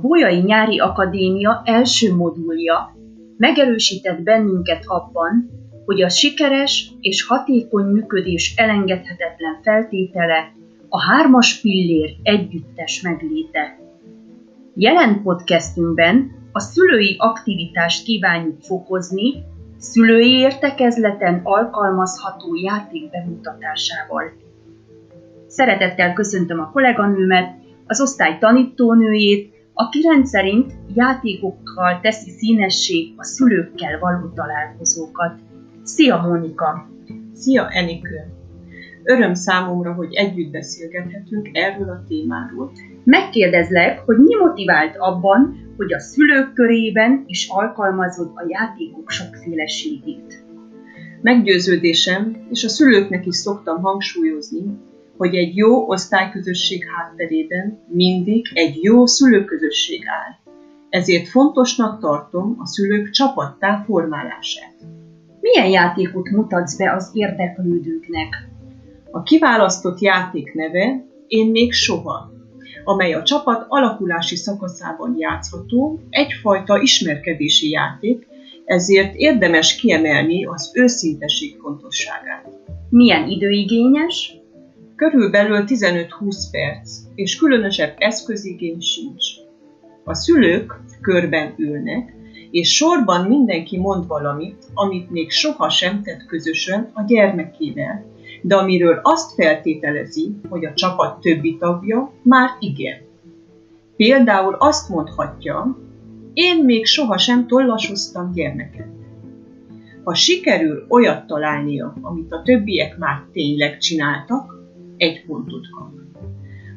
[0.00, 2.96] Bolyai Nyári Akadémia első modulja
[3.36, 5.50] megerősített bennünket abban,
[5.84, 10.52] hogy a sikeres és hatékony működés elengedhetetlen feltétele
[10.88, 13.78] a hármas pillér együttes megléte.
[14.74, 19.44] Jelen podcastünkben a szülői aktivitást kívánjuk fokozni,
[19.78, 24.32] szülői értekezleten alkalmazható játék bemutatásával.
[25.46, 27.54] Szeretettel köszöntöm a kolléganőmet,
[27.86, 35.40] az osztály tanítónőjét, aki rendszerint játékokkal teszi színessé a szülőkkel való találkozókat.
[35.82, 36.88] Szia, Mónika!
[37.32, 38.16] Szia, Enikő!
[39.02, 42.72] Öröm számomra, hogy együtt beszélgethetünk erről a témáról.
[43.04, 50.44] Megkérdezlek, hogy mi motivált abban, hogy a szülők körében is alkalmazod a játékok sokféleségét.
[51.22, 54.78] Meggyőződésem, és a szülőknek is szoktam hangsúlyozni,
[55.18, 60.52] hogy egy jó osztályközösség hátterében mindig egy jó szülőközösség áll.
[60.88, 64.74] Ezért fontosnak tartom a szülők csapattá formálását.
[65.40, 68.48] Milyen játékot mutatsz be az érdeklődőknek?
[69.10, 72.30] A kiválasztott játék neve Én még soha,
[72.84, 78.26] amely a csapat alakulási szakaszában játszható, egyfajta ismerkedési játék,
[78.64, 82.48] ezért érdemes kiemelni az őszinteség fontosságát.
[82.88, 84.37] Milyen időigényes?
[84.98, 89.24] Körülbelül 15-20 perc, és különösebb eszközigény sincs.
[90.04, 92.14] A szülők körben ülnek,
[92.50, 98.04] és sorban mindenki mond valamit, amit még soha sem tett közösen a gyermekével,
[98.42, 102.98] de amiről azt feltételezi, hogy a csapat többi tagja már igen.
[103.96, 105.78] Például azt mondhatja,
[106.32, 108.88] én még sohasem tollasoztam gyermeket.
[110.04, 114.57] Ha sikerül olyat találnia, amit a többiek már tényleg csináltak,
[114.98, 115.88] egy pontot kap.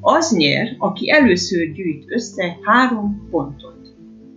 [0.00, 3.94] Az nyer, aki először gyűjt össze három pontot.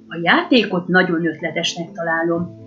[0.07, 2.59] A játékot nagyon ötletesnek találom.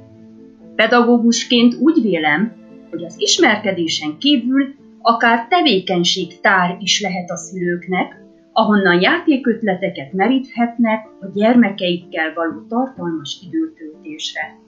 [0.74, 2.52] Pedagógusként úgy vélem,
[2.90, 8.22] hogy az ismerkedésen kívül akár tevékenységtár is lehet a szülőknek,
[8.52, 14.58] ahonnan játékötleteket meríthetnek a gyermekeikkel való tartalmas időtöltésre.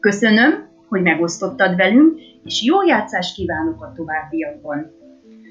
[0.00, 4.99] Köszönöm, hogy megosztottad velünk, és jó játszást kívánok a továbbiakban!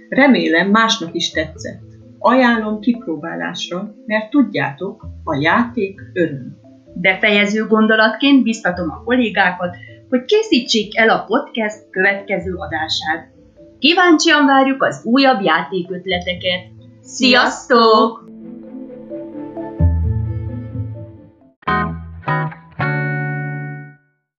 [0.09, 1.81] Remélem másnak is tetszett.
[2.19, 6.57] Ajánlom kipróbálásra, mert tudjátok, a játék öröm.
[6.93, 9.75] Befejező gondolatként biztatom a kollégákat,
[10.09, 13.31] hogy készítsék el a podcast következő adását.
[13.79, 16.61] Kíváncsian várjuk az újabb játékötleteket.
[17.01, 18.29] Sziasztok!